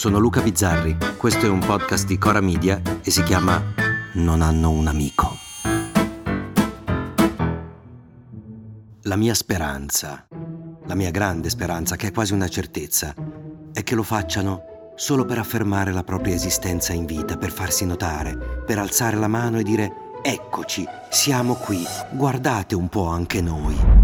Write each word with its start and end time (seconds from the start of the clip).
Sono 0.00 0.18
Luca 0.18 0.40
Bizzarri, 0.40 0.96
questo 1.18 1.44
è 1.44 1.48
un 1.50 1.58
podcast 1.58 2.06
di 2.06 2.16
Cora 2.16 2.40
Media 2.40 2.80
e 3.04 3.10
si 3.10 3.22
chiama 3.22 3.62
Non 4.14 4.40
hanno 4.40 4.70
un 4.70 4.86
amico. 4.86 5.36
La 9.02 9.16
mia 9.16 9.34
speranza, 9.34 10.26
la 10.86 10.94
mia 10.94 11.10
grande 11.10 11.50
speranza, 11.50 11.96
che 11.96 12.06
è 12.06 12.12
quasi 12.12 12.32
una 12.32 12.48
certezza, 12.48 13.14
è 13.74 13.82
che 13.82 13.94
lo 13.94 14.02
facciano 14.02 14.94
solo 14.96 15.26
per 15.26 15.36
affermare 15.36 15.92
la 15.92 16.02
propria 16.02 16.34
esistenza 16.34 16.94
in 16.94 17.04
vita, 17.04 17.36
per 17.36 17.52
farsi 17.52 17.84
notare, 17.84 18.62
per 18.64 18.78
alzare 18.78 19.18
la 19.18 19.28
mano 19.28 19.58
e 19.58 19.62
dire 19.62 19.92
eccoci, 20.22 20.82
siamo 21.10 21.56
qui, 21.56 21.84
guardate 22.12 22.74
un 22.74 22.88
po' 22.88 23.04
anche 23.08 23.42
noi. 23.42 23.99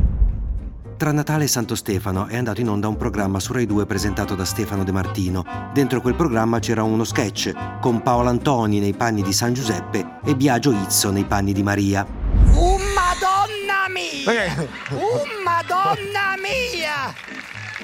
Tra 0.96 1.12
Natale 1.12 1.44
e 1.44 1.48
Santo 1.48 1.74
Stefano 1.74 2.26
è 2.26 2.38
andato 2.38 2.62
in 2.62 2.70
onda 2.70 2.88
un 2.88 2.96
programma 2.96 3.38
su 3.38 3.52
Rai 3.52 3.66
2 3.66 3.84
presentato 3.84 4.34
da 4.34 4.46
Stefano 4.46 4.82
De 4.82 4.92
Martino. 4.92 5.44
Dentro 5.74 6.00
quel 6.00 6.14
programma 6.14 6.58
c'era 6.58 6.84
uno 6.84 7.04
sketch 7.04 7.52
con 7.80 8.00
Paolo 8.00 8.30
Antoni 8.30 8.80
nei 8.80 8.94
panni 8.94 9.22
di 9.22 9.34
San 9.34 9.52
Giuseppe 9.52 10.20
e 10.24 10.34
Biagio 10.34 10.72
Izzo 10.72 11.10
nei 11.10 11.26
panni 11.26 11.52
di 11.52 11.62
Maria. 11.62 12.06
Oh 12.54 12.78
madonna 12.94 13.88
mia! 13.92 14.68
Oh 14.92 15.22
madonna 15.44 16.34
mia! 16.40 17.12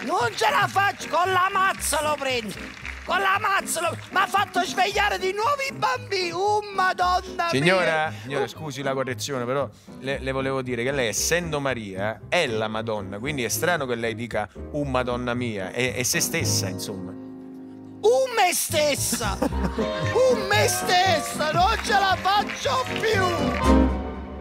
Non 0.07 0.31
ce 0.35 0.47
la 0.51 0.67
faccio, 0.67 1.09
con 1.11 1.31
la 1.31 1.51
mazza 1.53 2.01
lo 2.03 2.17
prendo! 2.19 2.82
Con 3.05 3.19
la 3.21 3.39
mazza 3.41 3.81
lo... 3.81 3.97
mi 4.11 4.19
ha 4.19 4.27
fatto 4.27 4.63
svegliare 4.65 5.19
di 5.19 5.33
nuovo 5.33 5.61
i 5.69 5.73
bambini! 5.75 6.31
Oh 6.33 6.61
madonna 6.75 7.49
Signora, 7.51 8.11
mia! 8.11 8.21
signora, 8.23 8.47
scusi 8.47 8.83
la 8.83 8.95
correzione, 8.95 9.45
però 9.45 9.69
le, 10.01 10.19
le 10.21 10.33
volevo 10.33 10.63
dire 10.63 10.85
che 10.85 10.93
lei, 10.93 11.09
essendo 11.09 11.59
Maria, 11.59 12.21
è 12.29 12.47
la 12.47 12.69
Madonna, 12.69 13.19
quindi 13.19 13.43
è 13.43 13.49
strano 13.49 13.87
che 13.87 13.97
lei 13.97 14.15
dica 14.15 14.49
un 14.73 14.91
Madonna 14.91 15.35
mia, 15.35 15.73
è, 15.73 15.95
è 15.95 16.03
se 16.05 16.21
stessa, 16.21 16.69
insomma. 16.69 17.11
Un 17.11 18.35
me 18.37 18.53
stessa! 18.53 19.37
Un 19.41 20.47
me 20.49 20.69
stessa! 20.69 21.51
Non 21.53 21.77
ce 21.83 21.93
la 21.93 22.17
faccio 22.21 22.85
più! 23.01 23.91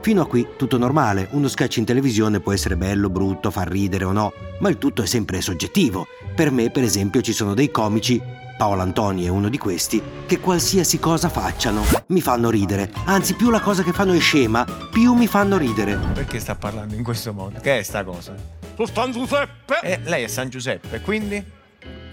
Fino 0.02 0.22
a 0.24 0.28
qui 0.28 0.48
tutto 0.58 0.80
normale, 0.80 1.28
uno 1.32 1.48
sketch 1.48 1.78
in 1.78 1.86
televisione 1.86 2.40
può 2.40 2.52
essere 2.52 2.76
bello, 2.76 3.10
brutto, 3.10 3.52
far 3.52 3.68
ridere 3.68 4.06
o 4.06 4.12
no, 4.12 4.34
ma 4.60 4.70
il 4.70 4.80
tutto 4.80 5.04
è 5.04 5.06
sempre 5.06 5.42
soggettivo. 5.42 6.08
Per 6.36 6.50
me, 6.50 6.72
per 6.72 6.82
esempio, 6.82 7.22
ci 7.22 7.34
sono 7.34 7.54
dei 7.54 7.70
comici, 7.70 8.20
Paolo 8.62 8.84
Antoni 8.84 9.26
è 9.26 9.28
uno 9.28 9.50
di 9.50 9.58
questi, 9.58 10.00
che 10.28 10.40
qualsiasi 10.40 11.00
cosa 11.00 11.30
facciano 11.30 11.84
mi 12.10 12.22
fanno 12.22 12.52
ridere. 12.52 12.92
Anzi, 13.06 13.34
più 13.34 13.50
la 13.50 13.60
cosa 13.60 13.82
che 13.82 13.92
fanno 13.92 14.14
è 14.14 14.20
scema, 14.20 14.68
più 14.92 15.14
mi 15.14 15.26
fanno 15.26 15.58
ridere. 15.58 15.98
Perché 16.14 16.40
sta 16.40 16.54
parlando 16.54 16.94
in 16.94 17.04
questo 17.04 17.34
modo? 17.34 17.60
Che 17.60 17.80
è 17.80 17.82
sta 17.82 18.04
cosa? 18.04 18.36
Su 18.76 18.86
San 18.86 19.12
Giuseppe 19.14 19.80
Eh, 19.82 20.00
lei 20.04 20.26
è 20.26 20.28
San 20.28 20.50
Giuseppe, 20.50 21.02
quindi? 21.02 21.44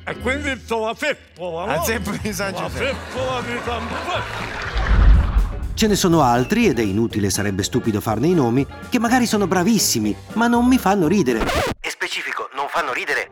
e 0.04 0.18
quindi 0.20 0.58
sono 0.64 0.86
la 0.86 0.94
feppola, 0.94 1.66
no? 1.66 1.74
La 1.74 1.82
zeppola 1.82 2.16
di 2.16 2.32
San 2.32 2.52
La 2.54 2.60
Giuseppe. 2.62 2.94
feppola 2.94 3.40
di 3.42 3.58
San 3.66 3.86
Giuseppe. 3.86 5.74
Ce 5.74 5.86
ne 5.86 5.96
sono 5.96 6.22
altri, 6.22 6.66
ed 6.66 6.78
è 6.78 6.82
inutile, 6.82 7.28
sarebbe 7.28 7.62
stupido 7.62 8.00
farne 8.00 8.26
i 8.28 8.32
nomi, 8.32 8.66
che 8.88 8.98
magari 8.98 9.26
sono 9.26 9.46
bravissimi, 9.46 10.16
ma 10.32 10.46
non 10.46 10.64
mi 10.66 10.78
fanno 10.78 11.08
ridere. 11.08 11.40
E 11.78 11.90
specifico, 11.90 12.48
non 12.54 12.68
fanno 12.70 12.94
ridere. 12.94 13.28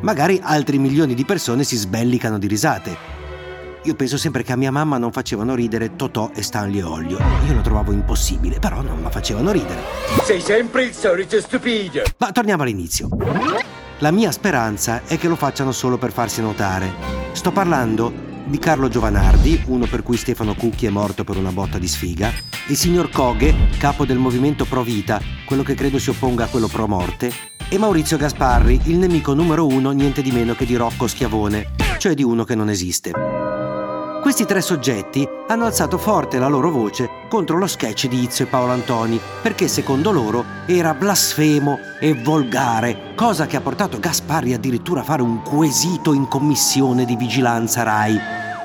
Magari 0.00 0.40
altri 0.42 0.78
milioni 0.78 1.14
di 1.14 1.24
persone 1.24 1.64
si 1.64 1.76
sbellicano 1.76 2.38
di 2.38 2.46
risate. 2.46 2.96
Io 3.82 3.94
penso 3.94 4.16
sempre 4.16 4.42
che 4.42 4.52
a 4.52 4.56
mia 4.56 4.72
mamma 4.72 4.98
non 4.98 5.12
facevano 5.12 5.54
ridere 5.54 5.94
Totò 5.94 6.30
e 6.34 6.42
Stanley 6.42 6.80
Olio. 6.80 7.18
Io 7.46 7.54
lo 7.54 7.60
trovavo 7.60 7.92
impossibile, 7.92 8.58
però 8.58 8.82
non 8.82 9.00
la 9.02 9.10
facevano 9.10 9.52
ridere. 9.52 9.80
Sei 10.24 10.40
sempre 10.40 10.84
il 10.84 10.92
solito 10.92 11.40
stupido. 11.40 12.02
Ma 12.18 12.32
torniamo 12.32 12.62
all'inizio. 12.62 13.08
La 13.98 14.10
mia 14.10 14.32
speranza 14.32 15.02
è 15.06 15.16
che 15.18 15.28
lo 15.28 15.36
facciano 15.36 15.72
solo 15.72 15.98
per 15.98 16.12
farsi 16.12 16.40
notare. 16.40 16.92
Sto 17.32 17.52
parlando 17.52 18.12
di 18.44 18.58
Carlo 18.58 18.88
Giovanardi, 18.88 19.62
uno 19.66 19.86
per 19.86 20.02
cui 20.02 20.16
Stefano 20.16 20.54
Cucchi 20.54 20.86
è 20.86 20.90
morto 20.90 21.24
per 21.24 21.36
una 21.36 21.50
botta 21.50 21.78
di 21.78 21.88
sfiga, 21.88 22.32
il 22.68 22.76
signor 22.76 23.10
Coghe, 23.10 23.54
capo 23.78 24.04
del 24.04 24.18
movimento 24.18 24.64
Pro 24.64 24.82
Vita, 24.82 25.20
quello 25.44 25.62
che 25.62 25.74
credo 25.74 25.98
si 25.98 26.10
opponga 26.10 26.44
a 26.44 26.48
quello 26.48 26.68
pro 26.68 26.86
morte, 26.86 27.32
e 27.68 27.78
Maurizio 27.78 28.16
Gasparri, 28.16 28.80
il 28.84 28.96
nemico 28.96 29.34
numero 29.34 29.66
uno 29.66 29.90
niente 29.90 30.22
di 30.22 30.30
meno 30.30 30.54
che 30.54 30.64
di 30.64 30.76
Rocco 30.76 31.06
Schiavone, 31.06 31.72
cioè 31.98 32.14
di 32.14 32.22
uno 32.22 32.44
che 32.44 32.54
non 32.54 32.70
esiste. 32.70 33.12
Questi 34.22 34.44
tre 34.44 34.60
soggetti 34.60 35.26
hanno 35.48 35.66
alzato 35.66 35.98
forte 35.98 36.38
la 36.38 36.48
loro 36.48 36.70
voce 36.70 37.08
contro 37.28 37.58
lo 37.58 37.66
sketch 37.66 38.08
di 38.08 38.22
Izzo 38.22 38.42
e 38.42 38.46
Paolo 38.46 38.72
Antoni, 38.72 39.20
perché 39.40 39.68
secondo 39.68 40.10
loro 40.10 40.44
era 40.66 40.94
blasfemo 40.94 41.78
e 42.00 42.14
volgare, 42.14 43.14
cosa 43.14 43.46
che 43.46 43.56
ha 43.56 43.60
portato 43.60 44.00
Gasparri 44.00 44.52
addirittura 44.52 45.00
a 45.00 45.04
fare 45.04 45.22
un 45.22 45.42
quesito 45.42 46.12
in 46.12 46.26
commissione 46.26 47.04
di 47.04 47.14
vigilanza 47.14 47.84
RAI, 47.84 48.18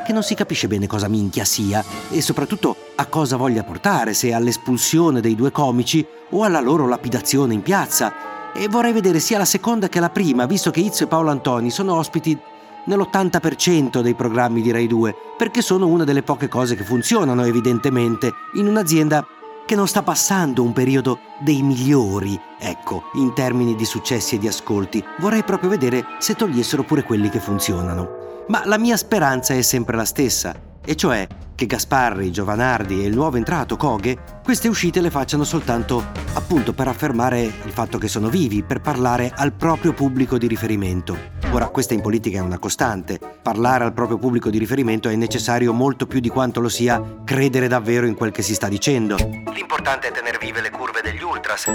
che 0.03 0.13
non 0.13 0.23
si 0.23 0.34
capisce 0.34 0.67
bene 0.67 0.88
cosa 0.88 1.07
minchia 1.07 1.45
sia 1.45 1.84
e 2.09 2.22
soprattutto 2.22 2.75
a 2.95 3.06
cosa 3.06 3.35
voglia 3.35 3.63
portare, 3.63 4.13
se 4.13 4.34
all'espulsione 4.34 5.22
dei 5.22 5.35
due 5.35 5.51
comici 5.51 6.06
o 6.31 6.44
alla 6.44 6.59
loro 6.59 6.88
lapidazione 6.88 7.53
in 7.53 7.61
piazza. 7.61 8.41
E 8.53 8.67
vorrei 8.67 8.91
vedere 8.91 9.19
sia 9.19 9.38
la 9.38 9.45
seconda 9.45 9.88
che 9.89 10.00
la 10.00 10.09
prima, 10.09 10.45
visto 10.45 10.72
che 10.72 10.81
Izzo 10.81 11.06
e 11.06 11.07
Paolo 11.07 11.29
Antoni 11.29 11.69
sono 11.69 11.95
ospiti 11.95 12.38
nell'80% 12.85 14.01
dei 14.01 14.13
programmi 14.13 14.62
di 14.62 14.72
Rai 14.72 14.88
2, 14.88 15.16
perché 15.38 15.62
sono 15.62 15.88
una 15.88 16.03
delle 16.03 16.23
poche 16.23 16.47
cose 16.47 16.75
che 16.75 16.84
funzionano 16.84 17.44
evidentemente 17.44 18.34
in 18.56 18.67
un'azienda 18.67 19.25
che 19.66 19.75
non 19.75 19.88
sta 19.88 20.03
passando 20.03 20.63
un 20.63 20.73
periodo 20.73 21.19
dei 21.40 21.61
migliori, 21.61 22.40
ecco, 22.59 23.03
in 23.13 23.34
termini 23.34 23.75
di 23.75 23.85
successi 23.85 24.35
e 24.35 24.38
di 24.40 24.47
ascolti. 24.47 25.03
Vorrei 25.19 25.44
proprio 25.44 25.69
vedere 25.69 26.03
se 26.19 26.35
togliessero 26.35 26.84
pure 26.84 27.03
quelli 27.03 27.29
che 27.29 27.40
funzionano. 27.40 28.44
Ma 28.47 28.63
la 28.66 28.78
mia 28.78 28.97
speranza 28.97 29.53
è 29.53 29.61
sempre 29.61 29.95
la 29.95 30.03
stessa, 30.03 30.53
e 30.83 30.95
cioè 30.95 31.27
che 31.55 31.65
Gasparri, 31.67 32.31
Giovanardi 32.31 33.03
e 33.03 33.07
il 33.07 33.13
nuovo 33.13 33.37
entrato 33.37 33.77
Coghe 33.77 34.17
queste 34.43 34.67
uscite 34.67 34.99
le 34.99 35.11
facciano 35.11 35.43
soltanto 35.43 36.03
appunto 36.33 36.73
per 36.73 36.87
affermare 36.87 37.41
il 37.41 37.71
fatto 37.71 37.97
che 37.97 38.07
sono 38.07 38.29
vivi, 38.29 38.63
per 38.63 38.81
parlare 38.81 39.31
al 39.35 39.53
proprio 39.53 39.93
pubblico 39.93 40.37
di 40.37 40.47
riferimento. 40.47 41.15
Ora, 41.51 41.67
questa 41.67 41.93
in 41.93 42.01
politica 42.01 42.37
è 42.37 42.41
una 42.41 42.57
costante. 42.57 43.19
Parlare 43.41 43.83
al 43.83 43.93
proprio 43.93 44.17
pubblico 44.17 44.49
di 44.49 44.57
riferimento 44.57 45.09
è 45.09 45.15
necessario 45.15 45.73
molto 45.73 46.07
più 46.07 46.19
di 46.19 46.29
quanto 46.29 46.61
lo 46.61 46.69
sia 46.69 47.21
credere 47.23 47.67
davvero 47.67 48.05
in 48.05 48.15
quel 48.15 48.31
che 48.31 48.41
si 48.41 48.55
sta 48.55 48.67
dicendo. 48.67 49.17
L'importante 49.53 50.07
è 50.07 50.11
tenere 50.11 50.37
vive 50.39 50.61
le 50.61 50.71
curve 50.71 51.01
degli 51.03 51.21
ultras. 51.21 51.71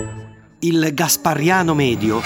Il 0.61 0.91
Gaspariano 0.95 1.75
medio. 1.75 2.21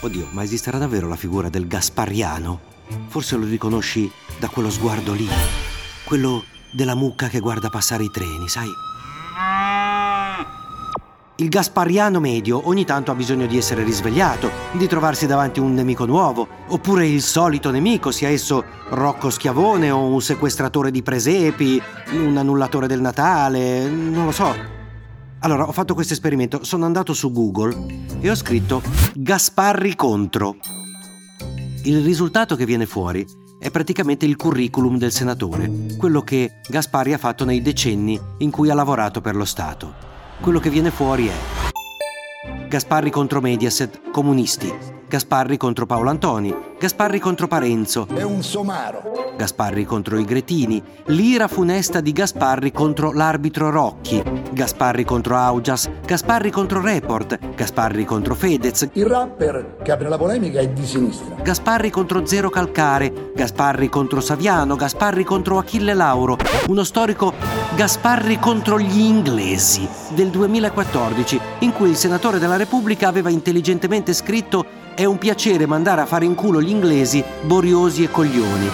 Oddio, 0.00 0.28
ma 0.30 0.44
esisterà 0.44 0.78
davvero 0.78 1.08
la 1.08 1.16
figura 1.16 1.48
del 1.48 1.66
Gaspariano? 1.66 2.60
Forse 3.08 3.36
lo 3.36 3.44
riconosci 3.44 4.10
da 4.38 4.48
quello 4.48 4.70
sguardo 4.70 5.12
lì. 5.12 5.28
Quello 6.06 6.44
della 6.70 6.94
mucca 6.94 7.26
che 7.26 7.40
guarda 7.40 7.68
passare 7.68 8.04
i 8.04 8.10
treni, 8.12 8.48
sai? 8.48 8.68
Il 11.34 11.48
Gaspariano 11.48 12.20
medio 12.20 12.68
ogni 12.68 12.84
tanto 12.84 13.10
ha 13.10 13.14
bisogno 13.16 13.46
di 13.46 13.58
essere 13.58 13.82
risvegliato, 13.82 14.48
di 14.70 14.86
trovarsi 14.86 15.26
davanti 15.26 15.58
un 15.58 15.74
nemico 15.74 16.06
nuovo, 16.06 16.46
oppure 16.68 17.08
il 17.08 17.22
solito 17.22 17.72
nemico, 17.72 18.12
sia 18.12 18.28
esso 18.28 18.62
Rocco 18.90 19.30
Schiavone 19.30 19.90
o 19.90 19.98
un 19.98 20.22
sequestratore 20.22 20.92
di 20.92 21.02
presepi, 21.02 21.82
un 22.12 22.36
annullatore 22.36 22.86
del 22.86 23.00
Natale, 23.00 23.88
non 23.88 24.26
lo 24.26 24.32
so. 24.32 24.54
Allora, 25.40 25.66
ho 25.66 25.72
fatto 25.72 25.94
questo 25.94 26.12
esperimento, 26.12 26.62
sono 26.62 26.84
andato 26.84 27.14
su 27.14 27.32
Google 27.32 28.14
e 28.20 28.30
ho 28.30 28.36
scritto 28.36 28.80
Gasparri 29.12 29.96
contro. 29.96 30.54
Il 31.82 32.04
risultato 32.04 32.54
che 32.54 32.64
viene 32.64 32.86
fuori 32.86 33.26
è 33.66 33.70
praticamente 33.72 34.24
il 34.24 34.36
curriculum 34.36 34.96
del 34.96 35.10
senatore, 35.10 35.68
quello 35.98 36.22
che 36.22 36.58
Gasparri 36.68 37.12
ha 37.12 37.18
fatto 37.18 37.44
nei 37.44 37.60
decenni 37.62 38.16
in 38.38 38.52
cui 38.52 38.70
ha 38.70 38.74
lavorato 38.74 39.20
per 39.20 39.34
lo 39.34 39.44
Stato. 39.44 39.92
Quello 40.40 40.60
che 40.60 40.70
viene 40.70 40.92
fuori 40.92 41.26
è 41.26 41.34
Gasparri 42.68 43.10
contro 43.10 43.40
Mediaset, 43.40 44.12
comunisti. 44.12 44.72
Gasparri 45.08 45.56
contro 45.56 45.86
Paolo 45.86 46.10
Antoni, 46.10 46.54
Gasparri 46.80 47.20
contro 47.20 47.46
Parenzo, 47.46 48.08
È 48.12 48.22
un 48.22 48.42
somaro. 48.42 49.34
Gasparri 49.36 49.84
contro 49.84 50.18
i 50.18 50.24
Gretini, 50.24 50.82
l'ira 51.06 51.46
funesta 51.46 52.00
di 52.00 52.10
Gasparri 52.10 52.72
contro 52.72 53.12
l'arbitro 53.12 53.70
Rocchi, 53.70 54.20
Gasparri 54.52 55.04
contro 55.04 55.36
Augias, 55.36 55.88
Gasparri 56.04 56.50
contro 56.50 56.80
Report, 56.80 57.54
Gasparri 57.54 58.04
contro 58.04 58.34
Fedez, 58.34 58.88
Il 58.94 59.06
rapper 59.06 59.76
che 59.82 59.92
apre 59.92 60.08
la 60.08 60.18
polemica 60.18 60.58
è 60.58 60.68
di 60.68 60.84
sinistra. 60.84 61.36
Gasparri 61.36 61.90
contro 61.90 62.26
Zero 62.26 62.50
Calcare, 62.50 63.12
Gasparri 63.46 63.88
contro 63.88 64.20
Saviano, 64.20 64.74
Gasparri 64.74 65.22
contro 65.22 65.58
Achille 65.58 65.94
Lauro, 65.94 66.36
uno 66.66 66.82
storico 66.82 67.32
Gasparri 67.76 68.40
contro 68.40 68.76
gli 68.76 68.98
inglesi 68.98 69.86
del 70.08 70.30
2014, 70.30 71.40
in 71.60 71.72
cui 71.72 71.90
il 71.90 71.96
senatore 71.96 72.40
della 72.40 72.56
Repubblica 72.56 73.06
aveva 73.06 73.30
intelligentemente 73.30 74.12
scritto 74.14 74.85
è 74.96 75.04
un 75.04 75.18
piacere 75.18 75.66
mandare 75.66 76.00
a 76.00 76.06
fare 76.06 76.24
in 76.24 76.34
culo 76.34 76.62
gli 76.62 76.70
inglesi 76.70 77.22
boriosi 77.42 78.02
e 78.02 78.10
coglioni. 78.10 78.68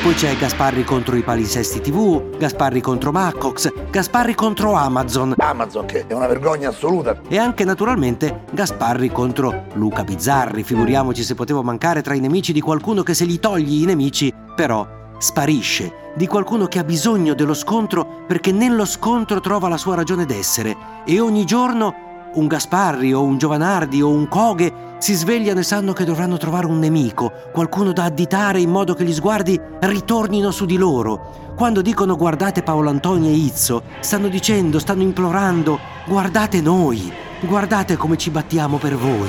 Poi 0.00 0.14
c'è 0.14 0.36
Gasparri 0.36 0.84
contro 0.84 1.16
i 1.16 1.22
palisesti 1.22 1.80
TV, 1.80 2.36
Gasparri 2.38 2.80
contro 2.80 3.10
Maccox, 3.10 3.72
Gasparri 3.90 4.36
contro 4.36 4.74
Amazon. 4.74 5.34
Amazon 5.38 5.84
che 5.84 6.06
è 6.06 6.12
una 6.12 6.28
vergogna 6.28 6.68
assoluta. 6.68 7.20
E 7.26 7.36
anche 7.36 7.64
naturalmente 7.64 8.44
Gasparri 8.52 9.10
contro 9.10 9.64
Luca 9.72 10.04
Bizzarri. 10.04 10.62
Figuriamoci 10.62 11.24
se 11.24 11.34
potevo 11.34 11.64
mancare 11.64 12.00
tra 12.00 12.14
i 12.14 12.20
nemici 12.20 12.52
di 12.52 12.60
qualcuno 12.60 13.02
che 13.02 13.14
se 13.14 13.26
gli 13.26 13.40
togli 13.40 13.82
i 13.82 13.86
nemici, 13.86 14.32
però 14.54 14.86
sparisce, 15.18 15.92
di 16.14 16.28
qualcuno 16.28 16.66
che 16.66 16.78
ha 16.78 16.84
bisogno 16.84 17.34
dello 17.34 17.54
scontro 17.54 18.22
perché 18.28 18.52
nello 18.52 18.84
scontro 18.84 19.40
trova 19.40 19.68
la 19.68 19.76
sua 19.76 19.96
ragione 19.96 20.26
d'essere 20.26 20.76
e 21.04 21.18
ogni 21.18 21.44
giorno 21.44 22.05
un 22.36 22.46
Gasparri 22.46 23.12
o 23.12 23.22
un 23.22 23.38
Giovanardi 23.38 24.00
o 24.00 24.08
un 24.08 24.28
Coghe 24.28 24.84
si 24.98 25.14
svegliano 25.14 25.60
e 25.60 25.62
sanno 25.62 25.92
che 25.92 26.04
dovranno 26.04 26.36
trovare 26.36 26.66
un 26.66 26.78
nemico, 26.78 27.32
qualcuno 27.52 27.92
da 27.92 28.04
additare 28.04 28.60
in 28.60 28.70
modo 28.70 28.94
che 28.94 29.04
gli 29.04 29.12
sguardi 29.12 29.60
ritornino 29.80 30.50
su 30.50 30.64
di 30.64 30.76
loro. 30.76 31.54
Quando 31.56 31.82
dicono 31.82 32.16
guardate 32.16 32.62
Paolo 32.62 32.90
Antonio 32.90 33.28
e 33.28 33.34
Izzo, 33.34 33.82
stanno 34.00 34.28
dicendo, 34.28 34.78
stanno 34.78 35.02
implorando, 35.02 35.78
guardate 36.06 36.60
noi, 36.60 37.12
guardate 37.40 37.96
come 37.96 38.16
ci 38.16 38.30
battiamo 38.30 38.78
per 38.78 38.96
voi. 38.96 39.28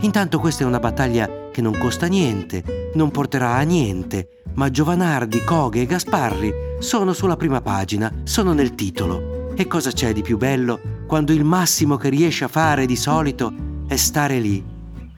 Intanto 0.00 0.38
questa 0.38 0.62
è 0.62 0.66
una 0.66 0.78
battaglia 0.78 1.28
che 1.50 1.60
non 1.60 1.76
costa 1.76 2.06
niente, 2.06 2.90
non 2.94 3.10
porterà 3.10 3.54
a 3.54 3.62
niente, 3.62 4.42
ma 4.54 4.70
Giovanardi, 4.70 5.42
Coghe 5.42 5.82
e 5.82 5.86
Gasparri 5.86 6.52
sono 6.78 7.12
sulla 7.12 7.36
prima 7.36 7.60
pagina, 7.60 8.12
sono 8.22 8.52
nel 8.52 8.74
titolo. 8.74 9.36
E 9.56 9.66
cosa 9.66 9.90
c'è 9.90 10.12
di 10.12 10.22
più 10.22 10.36
bello 10.36 10.97
quando 11.08 11.32
il 11.32 11.42
massimo 11.42 11.96
che 11.96 12.10
riesce 12.10 12.44
a 12.44 12.48
fare 12.48 12.84
di 12.84 12.94
solito 12.94 13.50
è 13.88 13.96
stare 13.96 14.38
lì, 14.40 14.62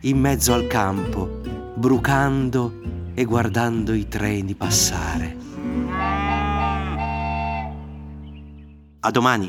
in 0.02 0.20
mezzo 0.20 0.54
al 0.54 0.68
campo, 0.68 1.40
brucando 1.74 3.10
e 3.12 3.24
guardando 3.24 3.92
i 3.92 4.06
treni 4.06 4.54
passare. 4.54 5.36
A 9.00 9.10
domani! 9.10 9.48